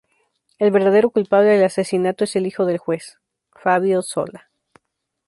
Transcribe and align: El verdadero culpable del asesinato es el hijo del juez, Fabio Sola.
El 0.57 0.71
verdadero 0.71 1.11
culpable 1.11 1.49
del 1.51 1.63
asesinato 1.63 2.23
es 2.23 2.35
el 2.35 2.47
hijo 2.47 2.65
del 2.65 2.79
juez, 2.79 3.19
Fabio 3.53 4.01
Sola. 4.01 4.49